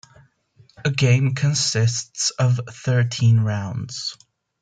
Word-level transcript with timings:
A 0.83 0.89
game 0.89 1.35
consists 1.35 2.31
of 2.31 2.59
thirteen 2.71 3.41
rounds. 3.41 4.17